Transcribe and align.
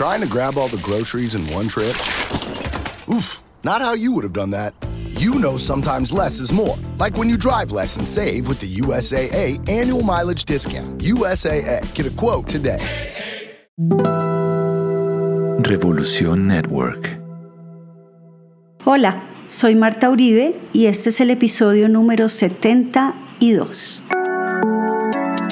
Trying 0.00 0.22
to 0.22 0.26
grab 0.26 0.56
all 0.56 0.68
the 0.68 0.78
groceries 0.78 1.34
in 1.34 1.42
one 1.52 1.68
trip? 1.68 1.94
Oof, 3.12 3.42
not 3.64 3.82
how 3.82 3.92
you 3.92 4.12
would 4.12 4.24
have 4.24 4.32
done 4.32 4.50
that. 4.52 4.72
You 5.10 5.34
know 5.34 5.58
sometimes 5.58 6.10
less 6.10 6.40
is 6.40 6.54
more. 6.54 6.74
Like 6.96 7.18
when 7.18 7.28
you 7.28 7.36
drive 7.36 7.70
less 7.70 7.98
and 7.98 8.08
save 8.08 8.48
with 8.48 8.60
the 8.60 8.76
USAA 8.76 9.58
annual 9.68 10.02
mileage 10.02 10.46
discount. 10.46 11.02
USAA, 11.02 11.82
get 11.94 12.06
a 12.06 12.10
quote 12.16 12.48
today. 12.48 12.80
Revolución 15.68 16.48
Network. 16.48 17.10
Hola, 18.86 19.28
soy 19.48 19.74
Marta 19.74 20.08
Uribe 20.08 20.58
y 20.72 20.86
este 20.86 21.10
es 21.10 21.20
el 21.20 21.28
episodio 21.28 21.90
número 21.90 22.30
72. 22.30 24.02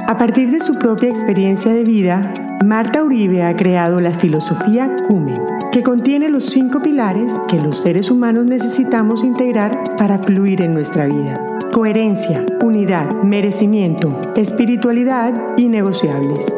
A 0.08 0.16
partir 0.16 0.50
de 0.50 0.60
su 0.60 0.72
propia 0.78 1.10
experiencia 1.10 1.70
de 1.70 1.84
vida, 1.84 2.47
Marta 2.64 3.04
Uribe 3.04 3.44
ha 3.44 3.54
creado 3.54 4.00
la 4.00 4.12
filosofía 4.12 4.96
Cumen, 5.06 5.40
que 5.70 5.84
contiene 5.84 6.28
los 6.28 6.46
cinco 6.46 6.82
pilares 6.82 7.32
que 7.46 7.60
los 7.60 7.78
seres 7.78 8.10
humanos 8.10 8.46
necesitamos 8.46 9.22
integrar 9.22 9.96
para 9.96 10.18
fluir 10.18 10.60
en 10.60 10.74
nuestra 10.74 11.06
vida. 11.06 11.40
Coherencia, 11.72 12.44
unidad, 12.60 13.22
merecimiento, 13.22 14.20
espiritualidad 14.34 15.56
y 15.56 15.68
negociables. 15.68 16.52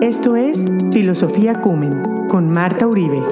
Esto 0.00 0.36
es 0.36 0.64
Filosofía 0.90 1.60
Cumen 1.60 2.28
con 2.28 2.50
Marta 2.50 2.86
Uribe. 2.86 3.22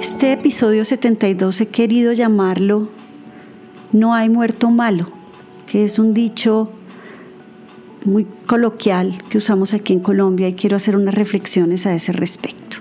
Este 0.00 0.32
episodio 0.32 0.84
72 0.84 1.62
he 1.62 1.68
querido 1.68 2.12
llamarlo 2.12 2.88
No 3.90 4.14
hay 4.14 4.28
muerto 4.28 4.70
malo, 4.70 5.15
es 5.84 5.98
un 5.98 6.14
dicho 6.14 6.70
muy 8.04 8.24
coloquial 8.46 9.22
que 9.28 9.36
usamos 9.36 9.74
aquí 9.74 9.92
en 9.92 10.00
Colombia 10.00 10.48
y 10.48 10.54
quiero 10.54 10.76
hacer 10.76 10.96
unas 10.96 11.14
reflexiones 11.14 11.86
a 11.86 11.94
ese 11.94 12.12
respecto. 12.12 12.78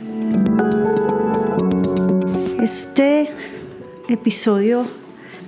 Este 2.62 3.30
episodio 4.08 4.86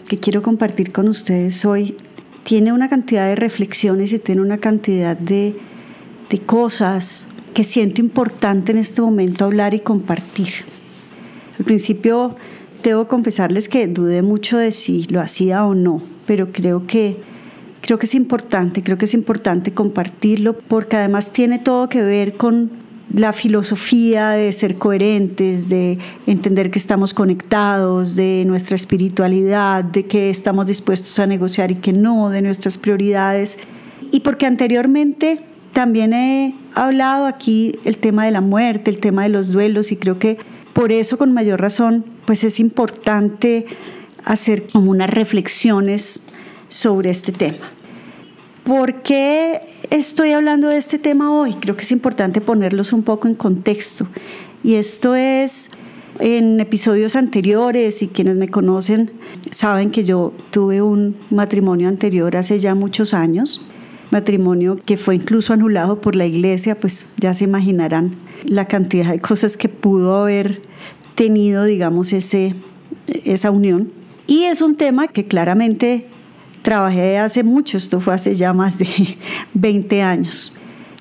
que 0.10 0.18
quiero 0.18 0.42
compartir 0.42 0.92
con 0.92 1.08
ustedes 1.08 1.64
hoy 1.64 1.96
tiene 2.44 2.74
una 2.74 2.90
cantidad 2.90 3.28
de 3.28 3.36
reflexiones 3.36 4.12
y 4.12 4.20
tiene 4.20 4.42
una 4.42 4.58
cantidad 4.58 5.16
de 5.18 5.56
cosas 6.46 7.30
que 7.54 7.64
siento 7.64 8.02
importante 8.02 8.74
en 8.74 8.78
este 8.78 9.02
momento 9.02 9.46
hablar 9.46 9.74
y 9.74 9.80
compartir. 9.80 10.50
Al 11.58 11.66
principio 11.66 12.36
debo 12.84 13.08
confesarles 13.08 13.70
que 13.70 13.88
dudé 13.88 14.22
mucho 14.22 14.58
de 14.58 14.72
si 14.72 15.06
lo 15.06 15.22
hacía 15.22 15.66
o 15.66 15.76
no, 15.76 16.02
pero 16.26 16.52
creo 16.52 16.86
que 16.86 17.37
creo 17.88 17.98
que 17.98 18.06
es 18.06 18.16
importante, 18.16 18.82
creo 18.82 18.98
que 18.98 19.06
es 19.06 19.14
importante 19.14 19.74
compartirlo 19.74 20.58
porque 20.58 20.98
además 20.98 21.32
tiene 21.32 21.58
todo 21.58 21.88
que 21.88 22.04
ver 22.04 22.36
con 22.36 22.70
la 23.14 23.32
filosofía 23.32 24.32
de 24.32 24.52
ser 24.52 24.76
coherentes, 24.76 25.70
de 25.70 25.98
entender 26.26 26.70
que 26.70 26.80
estamos 26.80 27.14
conectados, 27.14 28.18
de 28.18 28.44
nuestra 28.46 28.76
espiritualidad, 28.76 29.86
de 29.86 30.06
que 30.06 30.30
estamos 30.30 30.68
dispuestos 30.68 31.18
a 31.20 31.28
negociar 31.28 31.72
y 31.72 31.76
que 31.76 31.94
no, 31.94 32.30
de 32.30 32.42
nuestras 32.42 32.78
prioridades. 32.78 33.58
Y 34.12 34.20
porque 34.20 34.46
anteriormente 34.46 35.40
también 35.72 36.12
he 36.12 36.56
hablado 36.76 37.26
aquí 37.26 37.80
el 37.86 38.00
tema 38.00 38.26
de 38.26 38.32
la 38.32 38.42
muerte, 38.42 38.92
el 38.92 39.00
tema 39.00 39.24
de 39.24 39.30
los 39.30 39.54
duelos 39.54 39.94
y 39.94 39.96
creo 39.96 40.20
que 40.20 40.38
por 40.74 40.92
eso, 40.92 41.18
con 41.18 41.32
mayor 41.34 41.62
razón, 41.62 42.04
pues 42.26 42.44
es 42.44 42.60
importante 42.60 43.66
hacer 44.26 44.68
como 44.68 44.92
unas 44.92 45.10
reflexiones 45.10 46.28
sobre 46.68 47.10
este 47.10 47.32
tema. 47.32 47.77
¿Por 48.68 48.96
qué 48.96 49.62
estoy 49.92 50.32
hablando 50.32 50.68
de 50.68 50.76
este 50.76 51.00
tema 51.00 51.32
hoy? 51.32 51.54
Creo 51.54 51.78
que 51.78 51.84
es 51.84 51.92
importante 51.94 52.42
ponerlos 52.42 52.92
un 52.92 53.02
poco 53.02 53.30
en 53.30 53.34
contexto. 53.34 54.06
Y 54.62 54.74
esto 54.74 55.16
es 55.16 55.72
en 56.20 56.60
episodios 56.60 57.16
anteriores 57.16 58.02
y 58.02 58.10
quienes 58.10 58.36
me 58.36 58.50
conocen 58.50 59.12
saben 59.52 59.90
que 59.90 60.04
yo 60.04 60.34
tuve 60.52 60.82
un 60.82 61.16
matrimonio 61.30 61.88
anterior 61.88 62.36
hace 62.36 62.60
ya 62.60 62.76
muchos 62.76 63.14
años, 63.14 63.66
matrimonio 64.12 64.78
que 64.84 64.98
fue 64.98 65.16
incluso 65.16 65.54
anulado 65.54 66.02
por 66.02 66.18
la 66.18 66.26
iglesia, 66.26 66.76
pues 66.76 67.08
ya 67.16 67.34
se 67.34 67.46
imaginarán 67.46 68.18
la 68.44 68.66
cantidad 68.66 69.14
de 69.14 69.22
cosas 69.22 69.56
que 69.56 69.70
pudo 69.70 70.14
haber 70.18 70.62
tenido, 71.16 71.64
digamos, 71.64 72.12
ese, 72.12 72.54
esa 73.08 73.50
unión. 73.50 73.94
Y 74.28 74.44
es 74.44 74.62
un 74.62 74.76
tema 74.76 75.08
que 75.08 75.26
claramente 75.26 76.08
trabajé 76.68 77.18
hace 77.18 77.44
mucho, 77.44 77.78
esto 77.78 78.02
fue 78.02 78.14
hace 78.14 78.36
ya 78.36 78.52
más 78.52 78.78
de 78.78 78.88
20 79.54 80.02
años. 80.02 80.52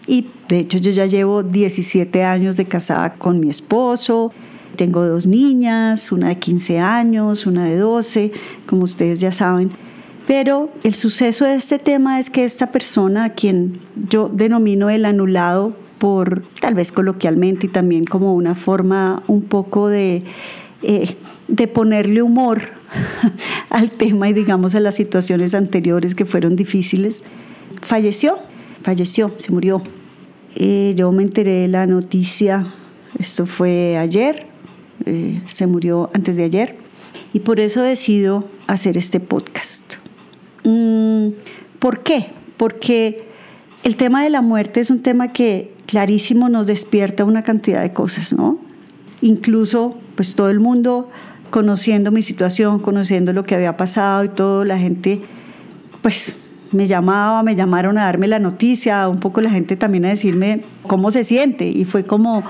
Y 0.06 0.28
de 0.49 0.60
hecho 0.60 0.78
yo 0.78 0.93
ya 0.93 1.06
llevo 1.06 1.43
17 1.43 2.22
años 2.22 2.56
de 2.56 2.66
casada 2.66 3.15
con 3.15 3.41
mi 3.41 3.50
esposo, 3.50 4.31
tengo 4.76 5.05
dos 5.05 5.26
niñas, 5.26 6.12
una 6.12 6.28
de 6.28 6.38
15 6.38 6.78
años, 6.78 7.47
una 7.47 7.65
de 7.65 7.78
12, 7.78 8.31
como 8.66 8.84
ustedes 8.84 9.19
ya 9.21 9.32
saben. 9.32 9.72
Pero 10.28 10.71
el 10.84 10.94
suceso 10.94 11.44
de 11.44 11.56
este 11.56 11.81
tema 11.81 12.21
es 12.21 12.31
que 12.31 12.44
esta 12.44 12.71
persona, 12.71 13.25
a 13.25 13.31
quien 13.31 13.81
yo 14.09 14.31
denomino 14.32 14.88
el 14.88 15.05
anulado 15.05 15.75
por 15.99 16.44
tal 16.60 16.75
vez 16.75 16.93
coloquialmente 16.93 17.66
y 17.66 17.71
también 17.71 18.05
como 18.05 18.37
una 18.37 18.55
forma 18.55 19.25
un 19.26 19.43
poco 19.43 19.88
de, 19.88 20.22
eh, 20.82 21.16
de 21.48 21.69
ponerle 21.69 22.22
humor 22.22 22.62
al 23.70 23.91
tema 23.91 24.28
y 24.28 24.32
digamos 24.32 24.75
a 24.75 24.81
las 24.81 24.94
situaciones 24.94 25.54
anteriores 25.54 26.14
que 26.14 26.26
fueron 26.26 26.56
difíciles, 26.56 27.25
falleció, 27.82 28.38
falleció, 28.82 29.32
se 29.37 29.53
murió. 29.53 29.82
Eh, 30.54 30.94
yo 30.97 31.12
me 31.12 31.22
enteré 31.22 31.53
de 31.62 31.69
la 31.69 31.87
noticia, 31.87 32.75
esto 33.19 33.47
fue 33.47 33.97
ayer, 33.97 34.47
eh, 35.04 35.42
se 35.47 35.66
murió 35.66 36.10
antes 36.14 36.37
de 36.37 36.44
ayer, 36.44 36.76
y 37.32 37.41
por 37.41 37.60
eso 37.60 37.82
decido 37.82 38.48
hacer 38.66 38.97
este 38.97 39.20
podcast. 39.20 39.97
Mm, 40.64 41.28
¿Por 41.78 42.03
qué? 42.03 42.31
Porque 42.56 43.26
el 43.84 43.97
tema 43.97 44.25
de 44.25 44.31
la 44.31 44.41
muerte 44.41 44.81
es 44.81 44.91
un 44.91 45.03
tema 45.03 45.32
que 45.32 45.72
clarísimo 45.87 46.48
nos 46.48 46.66
despierta 46.66 47.25
una 47.25 47.44
cantidad 47.44 47.82
de 47.82 47.93
cosas, 47.93 48.32
¿no? 48.32 48.66
Incluso, 49.21 49.97
pues 50.15 50.34
todo 50.34 50.50
el 50.50 50.60
mundo 50.60 51.09
conociendo 51.50 52.10
mi 52.10 52.22
situación, 52.22 52.81
conociendo 52.81 53.32
lo 53.32 53.44
que 53.44 53.54
había 53.54 53.77
pasado 53.77 54.25
y 54.25 54.28
todo, 54.28 54.65
la 54.65 54.78
gente, 54.78 55.22
pues 56.03 56.38
me 56.72 56.87
llamaba, 56.87 57.43
me 57.43 57.55
llamaron 57.55 57.99
a 57.99 58.05
darme 58.05 58.26
la 58.26 58.38
noticia, 58.38 59.09
un 59.09 59.21
poco 59.21 59.41
la 59.41 59.50
gente 59.50 59.76
también 59.76 60.05
a 60.05 60.09
decirme 60.09 60.65
cómo 60.87 61.10
se 61.10 61.25
siente 61.25 61.69
y 61.69 61.84
fue 61.84 62.05
como 62.05 62.43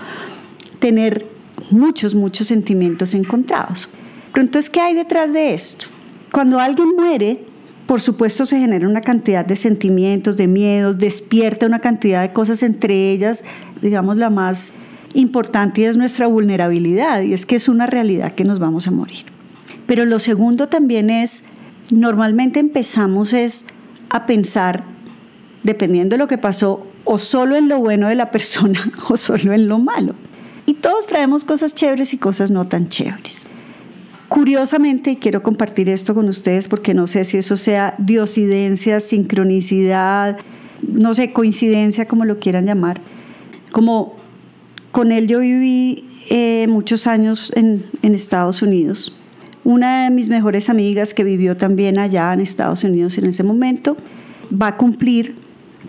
tener 0.79 1.27
muchos, 1.71 2.15
muchos 2.15 2.49
sentimientos 2.49 3.15
encontrados. 3.15 3.91
Pero 4.33 4.45
entonces, 4.45 4.71
¿qué 4.71 4.81
hay 4.81 4.95
detrás 4.95 5.33
de 5.33 5.55
esto? 5.55 5.87
Cuando 6.33 6.59
alguien 6.59 6.95
muere, 6.97 7.45
por 7.87 8.01
supuesto 8.01 8.45
se 8.47 8.59
genera 8.59 8.89
una 8.89 9.01
cantidad 9.01 9.45
de 9.45 9.57
sentimientos, 9.57 10.37
de 10.37 10.47
miedos, 10.47 10.99
despierta 10.99 11.67
una 11.67 11.81
cantidad 11.81 12.23
de 12.23 12.33
cosas, 12.33 12.63
entre 12.63 13.13
ellas, 13.13 13.45
digamos, 13.81 14.17
la 14.17 14.31
más 14.31 14.73
importante 15.17 15.87
es 15.87 15.97
nuestra 15.97 16.27
vulnerabilidad, 16.27 17.23
y 17.23 17.33
es 17.33 17.47
que 17.47 17.57
es 17.57 17.69
una 17.69 17.87
realidad 17.87 18.35
que 18.35 18.45
nos 18.45 18.59
vamos 18.59 18.87
a 18.87 18.91
morir. 18.91 19.27
Pero 19.87 20.05
lo 20.05 20.19
segundo 20.19 20.69
también 20.69 21.11
es, 21.11 21.45
normalmente 21.91 22.61
empezamos 22.61 23.33
es 23.33 23.67
a 24.11 24.27
pensar, 24.27 24.85
dependiendo 25.63 26.15
de 26.15 26.19
lo 26.19 26.29
que 26.29 26.39
pasó, 26.39 26.87
o 27.05 27.19
solo 27.19 27.57
en 27.57 27.69
lo 27.69 27.79
bueno 27.79 28.09
de 28.09 28.15
la 28.15 28.31
persona 28.33 28.93
o 29.09 29.17
solo 29.17 29.53
en 29.53 29.69
lo 29.69 29.79
malo. 29.79 30.15
Y 30.67 30.75
todos 30.75 31.07
traemos 31.07 31.45
cosas 31.45 31.75
chéveres 31.75 32.13
y 32.13 32.19
cosas 32.19 32.51
no 32.51 32.65
tan 32.67 32.89
chéveres. 32.89 33.47
Curiosamente, 34.29 35.13
y 35.13 35.17
quiero 35.17 35.45
compartir 35.45 35.89
esto 35.89 36.13
con 36.13 36.29
ustedes 36.29 36.67
porque 36.67 36.93
no 36.93 37.07
sé 37.07 37.25
si 37.25 37.39
eso 37.39 37.57
sea 37.57 37.95
diosidencia, 37.99 38.99
sincronicidad, 38.99 40.39
no 40.83 41.15
sé, 41.15 41.33
coincidencia, 41.33 42.09
como 42.09 42.25
lo 42.25 42.41
quieran 42.41 42.67
llamar. 42.67 43.01
Como 43.71 44.17
con 44.97 45.13
él 45.13 45.27
yo 45.27 45.41
viví 45.41 46.09
eh, 46.31 46.67
muchos 46.71 47.07
años 47.07 47.53
en, 47.55 47.85
en 48.01 48.15
Estados 48.15 48.63
Unidos. 48.63 49.15
Una 49.63 50.05
de 50.05 50.11
mis 50.11 50.31
mejores 50.31 50.71
amigas 50.71 51.13
que 51.13 51.23
vivió 51.23 51.55
también 51.55 51.99
allá 51.99 52.33
en 52.33 52.41
Estados 52.41 52.83
Unidos 52.83 53.19
en 53.19 53.27
ese 53.27 53.43
momento 53.43 53.99
va 54.51 54.69
a 54.69 54.77
cumplir 54.79 55.35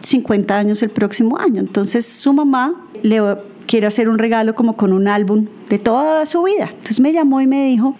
50 0.02 0.58
años 0.58 0.84
el 0.84 0.90
próximo 0.90 1.40
año. 1.40 1.62
Entonces 1.62 2.06
su 2.06 2.34
mamá 2.34 2.74
le 3.02 3.22
quiere 3.66 3.88
hacer 3.88 4.10
un 4.10 4.18
regalo 4.18 4.56
como 4.56 4.76
con 4.76 4.92
un 4.92 5.08
álbum 5.08 5.46
de 5.70 5.80
toda 5.80 6.26
su 6.26 6.44
vida. 6.44 6.68
Entonces 6.70 7.00
me 7.00 7.14
llamó 7.14 7.40
y 7.40 7.48
me 7.48 7.66
dijo, 7.66 7.96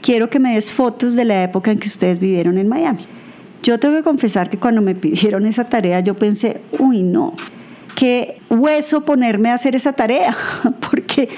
quiero 0.00 0.30
que 0.30 0.38
me 0.38 0.54
des 0.54 0.70
fotos 0.70 1.16
de 1.16 1.24
la 1.24 1.42
época 1.42 1.72
en 1.72 1.80
que 1.80 1.88
ustedes 1.88 2.20
vivieron 2.20 2.56
en 2.56 2.68
Miami. 2.68 3.04
Yo 3.64 3.80
tengo 3.80 3.96
que 3.96 4.04
confesar 4.04 4.48
que 4.48 4.58
cuando 4.58 4.80
me 4.80 4.94
pidieron 4.94 5.44
esa 5.44 5.68
tarea 5.68 5.98
yo 5.98 6.14
pensé, 6.14 6.62
uy, 6.78 7.02
no, 7.02 7.34
qué 7.96 8.40
hueso 8.50 9.04
ponerme 9.04 9.50
a 9.50 9.54
hacer 9.54 9.76
esa 9.76 9.92
tarea, 9.92 10.36
porque 10.90 11.28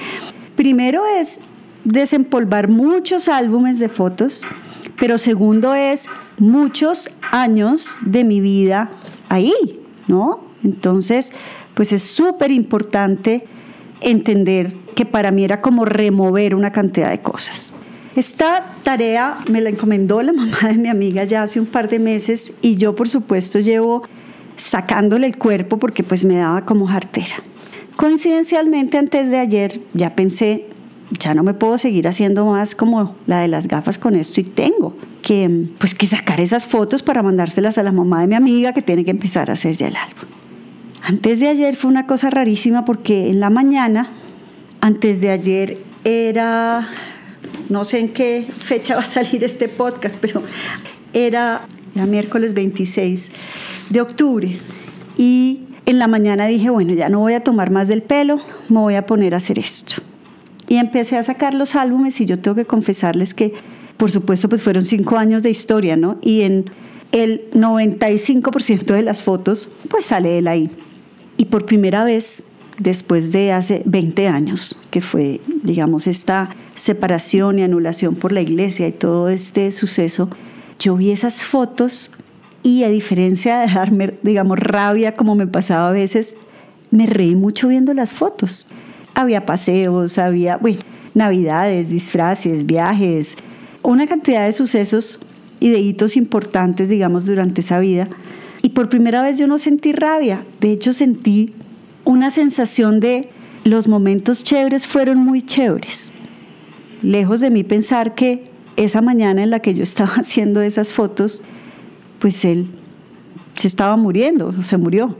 primero 0.55 1.03
es 1.05 1.41
desempolvar 1.83 2.67
muchos 2.67 3.27
álbumes 3.27 3.79
de 3.79 3.89
fotos, 3.89 4.43
pero 4.99 5.17
segundo 5.17 5.73
es 5.73 6.07
muchos 6.37 7.09
años 7.31 7.99
de 8.05 8.23
mi 8.23 8.41
vida 8.41 8.91
ahí, 9.29 9.53
¿no? 10.07 10.43
Entonces, 10.63 11.31
pues 11.75 11.93
es 11.93 12.01
súper 12.03 12.51
importante 12.51 13.45
entender 14.01 14.75
que 14.95 15.05
para 15.05 15.31
mí 15.31 15.43
era 15.43 15.61
como 15.61 15.85
remover 15.85 16.55
una 16.55 16.71
cantidad 16.71 17.09
de 17.09 17.21
cosas. 17.21 17.75
Esta 18.15 18.73
tarea 18.83 19.35
me 19.49 19.61
la 19.61 19.69
encomendó 19.69 20.21
la 20.21 20.31
mamá 20.33 20.57
de 20.69 20.77
mi 20.77 20.87
amiga 20.87 21.23
ya 21.25 21.43
hace 21.43 21.59
un 21.59 21.65
par 21.65 21.89
de 21.89 21.99
meses 21.99 22.53
y 22.61 22.77
yo 22.77 22.95
por 22.95 23.09
supuesto 23.09 23.59
llevo 23.59 24.03
sacándole 24.57 25.27
el 25.27 25.37
cuerpo 25.37 25.77
porque 25.77 26.03
pues 26.03 26.25
me 26.25 26.37
daba 26.37 26.65
como 26.65 26.87
jartera. 26.87 27.35
Coincidencialmente 27.95 28.97
antes 28.97 29.29
de 29.29 29.39
ayer 29.39 29.81
ya 29.93 30.15
pensé, 30.15 30.67
ya 31.19 31.33
no 31.33 31.43
me 31.43 31.53
puedo 31.53 31.77
seguir 31.77 32.07
haciendo 32.07 32.45
más 32.45 32.75
como 32.75 33.15
la 33.27 33.39
de 33.39 33.47
las 33.47 33.67
gafas 33.67 33.97
con 33.97 34.15
esto 34.15 34.41
y 34.41 34.43
tengo 34.43 34.97
que 35.21 35.67
pues 35.77 35.93
que 35.93 36.05
sacar 36.05 36.41
esas 36.41 36.65
fotos 36.65 37.03
para 37.03 37.23
mandárselas 37.23 37.77
a 37.77 37.83
la 37.83 37.91
mamá 37.91 38.21
de 38.21 38.27
mi 38.27 38.35
amiga 38.35 38.73
que 38.73 38.81
tiene 38.81 39.05
que 39.05 39.11
empezar 39.11 39.49
a 39.49 39.53
hacer 39.53 39.75
ya 39.75 39.87
el 39.87 39.95
álbum. 39.95 40.29
Antes 41.01 41.39
de 41.39 41.47
ayer 41.47 41.75
fue 41.75 41.91
una 41.91 42.07
cosa 42.07 42.29
rarísima 42.29 42.83
porque 42.83 43.29
en 43.29 43.39
la 43.39 43.49
mañana, 43.49 44.11
antes 44.81 45.21
de 45.21 45.29
ayer 45.29 45.77
era 46.03 46.87
no 47.69 47.85
sé 47.85 47.99
en 47.99 48.09
qué 48.09 48.45
fecha 48.59 48.95
va 48.95 49.01
a 49.01 49.05
salir 49.05 49.43
este 49.43 49.69
podcast, 49.69 50.17
pero 50.19 50.43
era, 51.13 51.61
era 51.95 52.05
miércoles 52.05 52.53
26 52.53 53.33
de 53.89 54.01
octubre. 54.01 54.57
Y 55.17 55.61
en 55.85 55.99
la 55.99 56.07
mañana 56.07 56.47
dije, 56.47 56.69
bueno, 56.69 56.93
ya 56.93 57.09
no 57.09 57.19
voy 57.19 57.33
a 57.33 57.43
tomar 57.43 57.71
más 57.71 57.87
del 57.87 58.01
pelo, 58.01 58.39
me 58.69 58.79
voy 58.79 58.95
a 58.95 59.05
poner 59.05 59.33
a 59.33 59.37
hacer 59.37 59.59
esto. 59.59 60.01
Y 60.67 60.77
empecé 60.77 61.17
a 61.17 61.23
sacar 61.23 61.53
los 61.53 61.75
álbumes 61.75 62.19
y 62.21 62.25
yo 62.25 62.39
tengo 62.39 62.55
que 62.55 62.65
confesarles 62.65 63.33
que, 63.33 63.53
por 63.97 64.09
supuesto, 64.09 64.49
pues 64.49 64.61
fueron 64.61 64.83
cinco 64.83 65.17
años 65.17 65.43
de 65.43 65.51
historia, 65.51 65.95
¿no? 65.95 66.17
Y 66.21 66.41
en 66.41 66.71
el 67.11 67.49
95% 67.51 68.85
de 68.85 69.01
las 69.03 69.21
fotos, 69.21 69.69
pues 69.89 70.05
sale 70.05 70.39
él 70.39 70.47
ahí. 70.47 70.71
Y 71.37 71.45
por 71.45 71.65
primera 71.65 72.03
vez 72.03 72.45
después 72.77 73.31
de 73.31 73.51
hace 73.51 73.83
20 73.85 74.27
años, 74.27 74.81
que 74.89 75.01
fue, 75.01 75.39
digamos, 75.63 76.07
esta 76.07 76.49
separación 76.73 77.59
y 77.59 77.63
anulación 77.63 78.15
por 78.15 78.31
la 78.31 78.41
iglesia 78.41 78.87
y 78.87 78.91
todo 78.91 79.29
este 79.29 79.71
suceso, 79.71 80.29
yo 80.79 80.97
vi 80.97 81.11
esas 81.11 81.43
fotos 81.43 82.11
y 82.65 82.83
a 82.83 82.89
diferencia 82.89 83.59
de 83.59 83.71
darme, 83.71 84.15
digamos, 84.23 84.57
rabia 84.57 85.13
como 85.13 85.35
me 85.35 85.45
pasaba 85.45 85.89
a 85.89 85.91
veces, 85.91 86.35
me 86.89 87.05
reí 87.05 87.35
mucho 87.35 87.67
viendo 87.67 87.93
las 87.93 88.11
fotos. 88.11 88.67
Había 89.13 89.45
paseos, 89.45 90.17
había, 90.17 90.57
bueno, 90.57 90.79
navidades, 91.13 91.91
disfraces, 91.91 92.65
viajes, 92.65 93.37
una 93.83 94.07
cantidad 94.07 94.47
de 94.47 94.51
sucesos 94.51 95.19
y 95.59 95.69
de 95.69 95.77
hitos 95.77 96.17
importantes, 96.17 96.89
digamos, 96.89 97.27
durante 97.27 97.61
esa 97.61 97.77
vida. 97.77 98.09
Y 98.63 98.69
por 98.69 98.89
primera 98.89 99.21
vez 99.21 99.37
yo 99.37 99.45
no 99.45 99.59
sentí 99.59 99.91
rabia, 99.91 100.43
de 100.59 100.71
hecho 100.71 100.91
sentí 100.91 101.53
una 102.03 102.31
sensación 102.31 102.99
de 102.99 103.29
los 103.63 103.87
momentos 103.87 104.43
chéveres 104.43 104.87
fueron 104.87 105.19
muy 105.19 105.43
chéveres. 105.43 106.13
Lejos 107.03 107.41
de 107.41 107.51
mí 107.51 107.63
pensar 107.63 108.15
que 108.15 108.45
esa 108.75 109.03
mañana 109.03 109.43
en 109.43 109.51
la 109.51 109.59
que 109.59 109.75
yo 109.75 109.83
estaba 109.83 110.13
haciendo 110.15 110.63
esas 110.63 110.93
fotos, 110.93 111.43
pues 112.25 112.43
él 112.43 112.65
se 113.53 113.67
estaba 113.67 113.95
muriendo, 113.97 114.51
se 114.63 114.77
murió. 114.77 115.15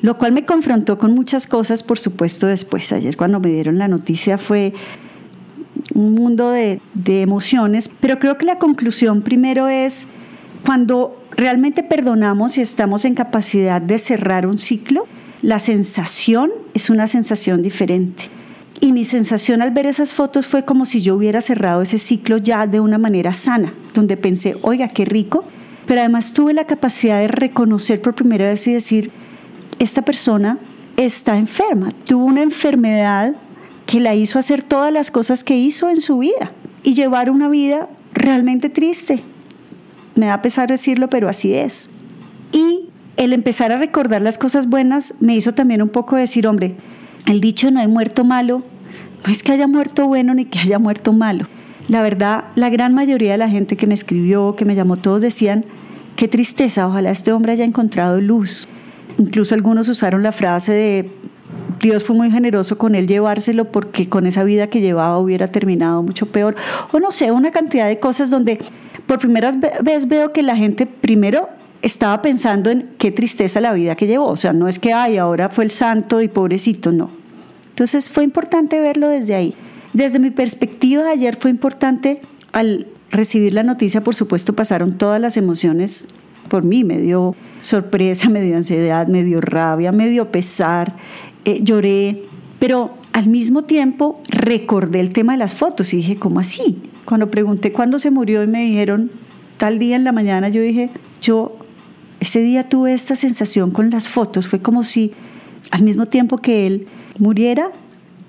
Lo 0.00 0.18
cual 0.18 0.32
me 0.32 0.44
confrontó 0.44 0.98
con 0.98 1.14
muchas 1.14 1.46
cosas, 1.46 1.84
por 1.84 1.96
supuesto, 1.96 2.48
después. 2.48 2.92
Ayer 2.92 3.16
cuando 3.16 3.38
me 3.38 3.50
dieron 3.50 3.78
la 3.78 3.86
noticia 3.86 4.36
fue 4.36 4.74
un 5.94 6.14
mundo 6.14 6.50
de, 6.50 6.80
de 6.94 7.22
emociones, 7.22 7.88
pero 8.00 8.18
creo 8.18 8.36
que 8.36 8.46
la 8.46 8.58
conclusión 8.58 9.22
primero 9.22 9.68
es 9.68 10.08
cuando 10.66 11.22
realmente 11.36 11.84
perdonamos 11.84 12.58
y 12.58 12.62
estamos 12.62 13.04
en 13.04 13.14
capacidad 13.14 13.80
de 13.80 13.98
cerrar 13.98 14.44
un 14.44 14.58
ciclo, 14.58 15.06
la 15.40 15.60
sensación 15.60 16.50
es 16.74 16.90
una 16.90 17.06
sensación 17.06 17.62
diferente. 17.62 18.24
Y 18.80 18.90
mi 18.90 19.04
sensación 19.04 19.62
al 19.62 19.70
ver 19.70 19.86
esas 19.86 20.12
fotos 20.12 20.48
fue 20.48 20.64
como 20.64 20.84
si 20.84 21.00
yo 21.00 21.14
hubiera 21.14 21.40
cerrado 21.40 21.80
ese 21.80 21.98
ciclo 21.98 22.38
ya 22.38 22.66
de 22.66 22.80
una 22.80 22.98
manera 22.98 23.32
sana, 23.32 23.72
donde 23.94 24.16
pensé, 24.16 24.56
oiga, 24.62 24.88
qué 24.88 25.04
rico, 25.04 25.44
pero 25.86 26.00
además 26.00 26.32
tuve 26.32 26.52
la 26.54 26.66
capacidad 26.66 27.18
de 27.20 27.28
reconocer 27.28 28.00
por 28.00 28.14
primera 28.14 28.46
vez 28.46 28.66
y 28.66 28.72
decir, 28.72 29.10
esta 29.78 30.02
persona 30.02 30.58
está 30.96 31.36
enferma, 31.36 31.90
tuvo 32.04 32.24
una 32.24 32.42
enfermedad 32.42 33.34
que 33.86 34.00
la 34.00 34.14
hizo 34.14 34.38
hacer 34.38 34.62
todas 34.62 34.92
las 34.92 35.10
cosas 35.10 35.44
que 35.44 35.56
hizo 35.56 35.88
en 35.88 36.00
su 36.00 36.18
vida 36.18 36.52
y 36.82 36.94
llevar 36.94 37.30
una 37.30 37.48
vida 37.48 37.88
realmente 38.14 38.68
triste. 38.68 39.24
Me 40.14 40.26
da 40.26 40.42
pesar 40.42 40.68
decirlo, 40.68 41.08
pero 41.08 41.28
así 41.28 41.54
es. 41.54 41.90
Y 42.52 42.90
el 43.16 43.32
empezar 43.32 43.72
a 43.72 43.78
recordar 43.78 44.22
las 44.22 44.38
cosas 44.38 44.68
buenas 44.68 45.14
me 45.20 45.34
hizo 45.34 45.52
también 45.52 45.82
un 45.82 45.88
poco 45.88 46.16
decir, 46.16 46.46
hombre, 46.46 46.76
el 47.26 47.40
dicho 47.40 47.70
no 47.70 47.80
hay 47.80 47.88
muerto 47.88 48.24
malo, 48.24 48.62
no 49.24 49.32
es 49.32 49.42
que 49.42 49.52
haya 49.52 49.66
muerto 49.66 50.06
bueno 50.06 50.34
ni 50.34 50.44
que 50.44 50.58
haya 50.58 50.78
muerto 50.78 51.12
malo. 51.12 51.46
La 51.88 52.02
verdad, 52.02 52.44
la 52.54 52.70
gran 52.70 52.94
mayoría 52.94 53.32
de 53.32 53.38
la 53.38 53.48
gente 53.48 53.76
que 53.76 53.86
me 53.86 53.94
escribió, 53.94 54.54
que 54.56 54.64
me 54.64 54.74
llamó, 54.74 54.96
todos 54.96 55.20
decían, 55.20 55.64
qué 56.16 56.28
tristeza, 56.28 56.86
ojalá 56.86 57.10
este 57.10 57.32
hombre 57.32 57.52
haya 57.52 57.64
encontrado 57.64 58.20
luz. 58.20 58.68
Incluso 59.18 59.54
algunos 59.54 59.88
usaron 59.88 60.22
la 60.22 60.32
frase 60.32 60.72
de, 60.72 61.10
Dios 61.82 62.04
fue 62.04 62.14
muy 62.14 62.30
generoso 62.30 62.78
con 62.78 62.94
él 62.94 63.08
llevárselo 63.08 63.70
porque 63.70 64.08
con 64.08 64.26
esa 64.26 64.44
vida 64.44 64.68
que 64.68 64.80
llevaba 64.80 65.18
hubiera 65.18 65.48
terminado 65.48 66.02
mucho 66.02 66.26
peor. 66.26 66.54
O 66.92 67.00
no 67.00 67.10
sé, 67.10 67.32
una 67.32 67.50
cantidad 67.50 67.88
de 67.88 67.98
cosas 67.98 68.30
donde 68.30 68.58
por 69.06 69.18
primera 69.18 69.50
vez 69.82 70.06
veo 70.06 70.32
que 70.32 70.42
la 70.42 70.56
gente 70.56 70.86
primero 70.86 71.48
estaba 71.82 72.22
pensando 72.22 72.70
en 72.70 72.90
qué 72.98 73.10
tristeza 73.10 73.60
la 73.60 73.72
vida 73.72 73.96
que 73.96 74.06
llevó. 74.06 74.28
O 74.28 74.36
sea, 74.36 74.52
no 74.52 74.68
es 74.68 74.78
que, 74.78 74.92
ay, 74.92 75.16
ahora 75.16 75.48
fue 75.48 75.64
el 75.64 75.72
santo 75.72 76.22
y 76.22 76.28
pobrecito, 76.28 76.92
no. 76.92 77.10
Entonces 77.70 78.08
fue 78.08 78.22
importante 78.22 78.80
verlo 78.80 79.08
desde 79.08 79.34
ahí. 79.34 79.54
Desde 79.92 80.18
mi 80.18 80.30
perspectiva, 80.30 81.10
ayer 81.10 81.36
fue 81.36 81.50
importante, 81.50 82.22
al 82.52 82.86
recibir 83.10 83.54
la 83.54 83.62
noticia, 83.62 84.02
por 84.02 84.14
supuesto, 84.14 84.54
pasaron 84.54 84.96
todas 84.96 85.20
las 85.20 85.36
emociones 85.36 86.08
por 86.48 86.64
mí. 86.64 86.84
Me 86.84 86.98
dio 87.00 87.36
sorpresa, 87.60 88.28
me 88.30 88.40
dio 88.42 88.56
ansiedad, 88.56 89.06
me 89.06 89.24
dio 89.24 89.40
rabia, 89.40 89.92
me 89.92 90.08
dio 90.08 90.30
pesar, 90.30 90.96
eh, 91.44 91.60
lloré. 91.62 92.24
Pero 92.58 92.94
al 93.12 93.28
mismo 93.28 93.64
tiempo 93.64 94.22
recordé 94.28 95.00
el 95.00 95.12
tema 95.12 95.32
de 95.32 95.38
las 95.38 95.54
fotos 95.54 95.92
y 95.92 95.98
dije, 95.98 96.16
¿cómo 96.16 96.40
así? 96.40 96.78
Cuando 97.04 97.30
pregunté 97.30 97.72
cuándo 97.72 97.98
se 97.98 98.10
murió 98.10 98.42
y 98.42 98.46
me 98.46 98.62
dijeron 98.62 99.10
tal 99.56 99.78
día 99.78 99.96
en 99.96 100.04
la 100.04 100.12
mañana, 100.12 100.48
yo 100.48 100.62
dije, 100.62 100.90
yo 101.20 101.56
ese 102.20 102.40
día 102.40 102.68
tuve 102.68 102.92
esta 102.92 103.16
sensación 103.16 103.72
con 103.72 103.90
las 103.90 104.08
fotos, 104.08 104.48
fue 104.48 104.60
como 104.60 104.84
si 104.84 105.12
al 105.72 105.82
mismo 105.82 106.06
tiempo 106.06 106.38
que 106.38 106.66
él 106.66 106.86
muriera, 107.18 107.72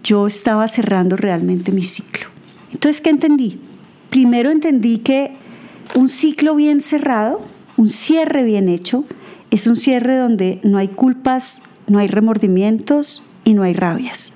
yo 0.04 0.28
estaba 0.28 0.68
cerrando 0.68 1.16
realmente 1.16 1.72
mi 1.72 1.84
ciclo. 1.84 2.28
Entonces, 2.72 3.02
¿qué 3.02 3.10
entendí? 3.10 3.60
Primero 4.10 4.52
entendí 4.52 5.00
que 5.00 5.32
un 5.96 6.10
ciclo 6.10 6.56
bien 6.56 6.82
cerrado, 6.82 7.42
un 7.78 7.88
cierre 7.88 8.44
bien 8.44 8.70
hecho, 8.70 9.06
es 9.50 9.68
un 9.68 9.76
cierre 9.76 10.18
donde 10.18 10.60
no 10.64 10.78
hay 10.78 10.90
culpas, 10.90 11.64
no 11.88 12.00
hay 12.00 12.08
remordimientos 12.08 13.30
y 13.44 13.54
no 13.54 13.64
hay 13.64 13.74
rabias. 13.74 14.34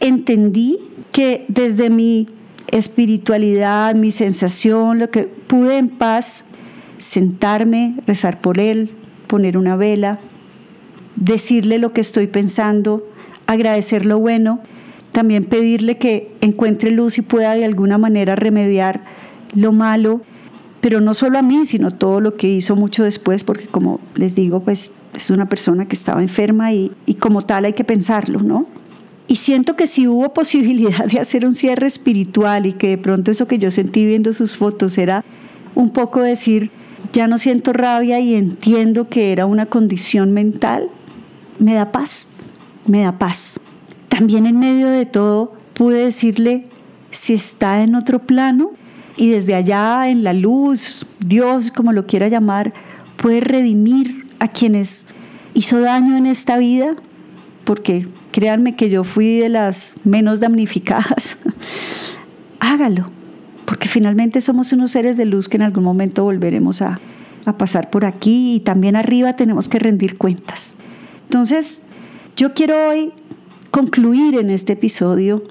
Entendí 0.00 0.78
que 1.12 1.44
desde 1.48 1.90
mi 1.90 2.28
espiritualidad, 2.70 3.94
mi 3.94 4.10
sensación, 4.10 4.98
lo 4.98 5.10
que 5.10 5.24
pude 5.24 5.78
en 5.78 5.88
paz 5.88 6.46
sentarme, 6.98 7.96
rezar 8.06 8.40
por 8.40 8.58
él, 8.58 8.90
poner 9.26 9.56
una 9.58 9.76
vela, 9.76 10.20
decirle 11.16 11.78
lo 11.78 11.92
que 11.92 12.00
estoy 12.00 12.26
pensando, 12.26 13.09
agradecer 13.52 14.06
lo 14.06 14.18
bueno, 14.18 14.60
también 15.12 15.44
pedirle 15.44 15.98
que 15.98 16.32
encuentre 16.40 16.92
luz 16.92 17.18
y 17.18 17.22
pueda 17.22 17.54
de 17.54 17.64
alguna 17.64 17.98
manera 17.98 18.36
remediar 18.36 19.02
lo 19.54 19.72
malo, 19.72 20.20
pero 20.80 21.00
no 21.00 21.14
solo 21.14 21.38
a 21.38 21.42
mí, 21.42 21.64
sino 21.64 21.90
todo 21.90 22.20
lo 22.20 22.36
que 22.36 22.48
hizo 22.48 22.76
mucho 22.76 23.02
después, 23.02 23.42
porque 23.42 23.66
como 23.66 23.98
les 24.14 24.36
digo, 24.36 24.60
pues 24.60 24.92
es 25.14 25.30
una 25.30 25.48
persona 25.48 25.88
que 25.88 25.96
estaba 25.96 26.22
enferma 26.22 26.72
y, 26.72 26.92
y 27.06 27.14
como 27.14 27.42
tal 27.42 27.64
hay 27.64 27.72
que 27.72 27.82
pensarlo, 27.82 28.40
¿no? 28.40 28.66
Y 29.26 29.36
siento 29.36 29.74
que 29.74 29.88
si 29.88 30.06
hubo 30.06 30.32
posibilidad 30.32 31.06
de 31.06 31.18
hacer 31.18 31.44
un 31.44 31.54
cierre 31.54 31.88
espiritual 31.88 32.66
y 32.66 32.72
que 32.72 32.90
de 32.90 32.98
pronto 32.98 33.32
eso 33.32 33.48
que 33.48 33.58
yo 33.58 33.72
sentí 33.72 34.06
viendo 34.06 34.32
sus 34.32 34.56
fotos 34.56 34.96
era 34.96 35.24
un 35.74 35.90
poco 35.90 36.20
decir, 36.20 36.70
ya 37.12 37.26
no 37.26 37.38
siento 37.38 37.72
rabia 37.72 38.20
y 38.20 38.34
entiendo 38.34 39.08
que 39.08 39.32
era 39.32 39.46
una 39.46 39.66
condición 39.66 40.30
mental, 40.30 40.88
me 41.58 41.74
da 41.74 41.90
paz, 41.90 42.30
me 42.86 43.02
da 43.02 43.18
paz. 43.18 43.60
También 44.08 44.46
en 44.46 44.58
medio 44.58 44.88
de 44.88 45.06
todo 45.06 45.54
pude 45.74 46.04
decirle, 46.04 46.66
si 47.10 47.34
está 47.34 47.82
en 47.82 47.94
otro 47.94 48.20
plano 48.20 48.72
y 49.16 49.30
desde 49.30 49.54
allá 49.54 50.08
en 50.08 50.24
la 50.24 50.32
luz, 50.32 51.06
Dios, 51.18 51.70
como 51.70 51.92
lo 51.92 52.06
quiera 52.06 52.28
llamar, 52.28 52.72
puede 53.16 53.40
redimir 53.40 54.26
a 54.38 54.48
quienes 54.48 55.08
hizo 55.54 55.80
daño 55.80 56.16
en 56.16 56.26
esta 56.26 56.58
vida, 56.58 56.96
porque 57.64 58.08
créanme 58.32 58.76
que 58.76 58.88
yo 58.90 59.04
fui 59.04 59.38
de 59.38 59.48
las 59.48 59.96
menos 60.04 60.40
damnificadas, 60.40 61.36
hágalo 62.60 63.10
porque 63.70 63.86
finalmente 63.86 64.40
somos 64.40 64.72
unos 64.72 64.90
seres 64.90 65.16
de 65.16 65.24
luz 65.24 65.48
que 65.48 65.56
en 65.56 65.62
algún 65.62 65.84
momento 65.84 66.24
volveremos 66.24 66.82
a, 66.82 66.98
a 67.44 67.56
pasar 67.56 67.88
por 67.88 68.04
aquí 68.04 68.56
y 68.56 68.60
también 68.60 68.96
arriba 68.96 69.36
tenemos 69.36 69.68
que 69.68 69.78
rendir 69.78 70.18
cuentas. 70.18 70.74
Entonces, 71.22 71.86
yo 72.36 72.54
quiero 72.54 72.88
hoy 72.88 73.12
concluir 73.70 74.38
en 74.38 74.50
este 74.50 74.72
episodio 74.74 75.42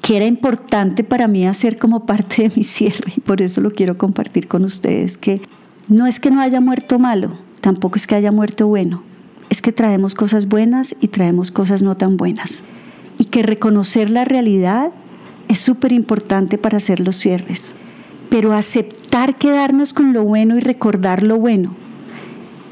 que 0.00 0.16
era 0.16 0.26
importante 0.26 1.04
para 1.04 1.28
mí 1.28 1.46
hacer 1.46 1.78
como 1.78 2.06
parte 2.06 2.42
de 2.42 2.52
mi 2.56 2.64
cierre 2.64 3.12
y 3.16 3.20
por 3.20 3.40
eso 3.40 3.60
lo 3.60 3.70
quiero 3.70 3.96
compartir 3.96 4.48
con 4.48 4.64
ustedes, 4.64 5.16
que 5.16 5.40
no 5.88 6.06
es 6.06 6.20
que 6.20 6.30
no 6.30 6.40
haya 6.40 6.60
muerto 6.60 6.98
malo, 6.98 7.38
tampoco 7.60 7.96
es 7.96 8.06
que 8.06 8.16
haya 8.16 8.32
muerto 8.32 8.66
bueno, 8.66 9.02
es 9.48 9.62
que 9.62 9.72
traemos 9.72 10.14
cosas 10.14 10.48
buenas 10.48 10.96
y 11.00 11.08
traemos 11.08 11.50
cosas 11.50 11.82
no 11.82 11.96
tan 11.96 12.16
buenas. 12.16 12.64
Y 13.18 13.26
que 13.26 13.42
reconocer 13.42 14.10
la 14.10 14.24
realidad 14.24 14.92
es 15.48 15.58
súper 15.58 15.92
importante 15.92 16.56
para 16.56 16.78
hacer 16.78 17.00
los 17.00 17.16
cierres. 17.16 17.74
Pero 18.30 18.54
aceptar 18.54 19.36
quedarnos 19.36 19.92
con 19.92 20.14
lo 20.14 20.24
bueno 20.24 20.56
y 20.56 20.60
recordar 20.60 21.22
lo 21.22 21.36
bueno. 21.36 21.76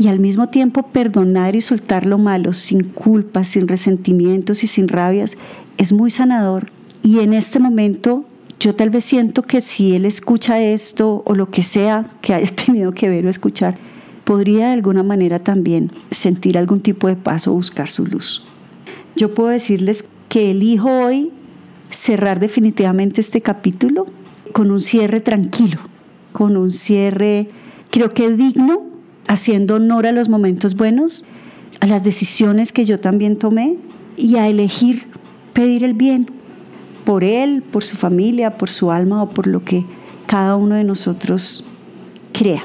Y 0.01 0.09
al 0.09 0.19
mismo 0.19 0.49
tiempo 0.49 0.85
perdonar 0.85 1.57
y 1.57 1.61
soltar 1.61 2.07
lo 2.07 2.17
malo 2.17 2.55
sin 2.55 2.85
culpas, 2.85 3.49
sin 3.49 3.69
resentimientos 3.69 4.65
y 4.65 4.67
sin 4.67 4.89
rabias 4.89 5.37
es 5.77 5.93
muy 5.93 6.11
sanador. 6.11 6.73
Y 7.03 7.19
en 7.19 7.35
este 7.35 7.59
momento 7.59 8.25
yo 8.59 8.75
tal 8.75 8.89
vez 8.89 9.05
siento 9.05 9.43
que 9.43 9.61
si 9.61 9.95
él 9.95 10.07
escucha 10.07 10.59
esto 10.59 11.23
o 11.27 11.35
lo 11.35 11.51
que 11.51 11.61
sea 11.61 12.11
que 12.23 12.33
haya 12.33 12.51
tenido 12.67 12.93
que 12.93 13.11
ver 13.11 13.27
o 13.27 13.29
escuchar, 13.29 13.77
podría 14.25 14.69
de 14.69 14.73
alguna 14.73 15.03
manera 15.03 15.39
también 15.39 15.93
sentir 16.11 16.57
algún 16.57 16.81
tipo 16.81 17.07
de 17.07 17.17
paz 17.17 17.47
o 17.47 17.53
buscar 17.53 17.91
su 17.91 18.07
luz. 18.07 18.43
Yo 19.17 19.35
puedo 19.35 19.51
decirles 19.51 20.09
que 20.31 20.53
elijo 20.53 20.89
hoy 20.91 21.31
cerrar 21.91 22.41
definitivamente 22.41 23.21
este 23.21 23.43
capítulo 23.43 24.07
con 24.53 24.71
un 24.71 24.81
cierre 24.81 25.21
tranquilo, 25.21 25.79
con 26.33 26.57
un 26.57 26.71
cierre 26.71 27.51
creo 27.91 28.15
que 28.15 28.31
digno, 28.31 28.90
haciendo 29.31 29.77
honor 29.77 30.09
a 30.09 30.13
los 30.13 30.29
momentos 30.29 30.75
buenos, 30.75 31.25
a 31.79 31.87
las 31.87 32.03
decisiones 32.03 32.73
que 32.73 32.85
yo 32.85 32.99
también 32.99 33.37
tomé 33.37 33.77
y 34.17 34.37
a 34.37 34.49
elegir 34.49 35.07
pedir 35.53 35.85
el 35.85 35.95
bien 35.95 36.27
por 37.05 37.23
él, 37.23 37.63
por 37.63 37.85
su 37.85 37.97
familia, 37.97 38.59
por 38.59 38.71
su 38.71 38.91
alma 38.91 39.23
o 39.23 39.31
por 39.31 39.47
lo 39.47 39.65
que 39.65 39.87
cada 40.27 40.57
uno 40.57 40.75
de 40.75 40.83
nosotros 40.83 41.65
crea. 42.33 42.65